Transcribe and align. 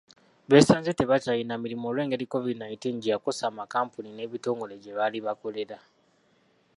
Beesanze 0.49 0.91
tebakyalina 0.99 1.53
mirimu 1.63 1.85
olwe 1.89 2.03
ngeri 2.05 2.25
COVID 2.33 2.57
nineteen 2.59 2.95
gye 3.01 3.11
yakosa 3.15 3.43
amakampuni 3.47 4.09
ne 4.13 4.25
bitongole 4.31 4.75
gye 4.83 4.95
baali 4.97 5.19
bakolera. 5.25 5.77